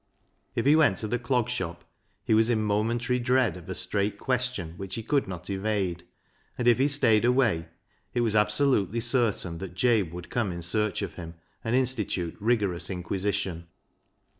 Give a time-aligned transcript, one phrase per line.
[0.55, 1.83] If he went to the Clog Shop
[2.23, 6.05] he was in momentary dread of a straight question which he could not evade,
[6.57, 7.67] and if he stayed away
[8.15, 12.87] it was absolutely certain that Jabe would come in search of him and institute rigorous
[12.89, 13.67] inquisi tion.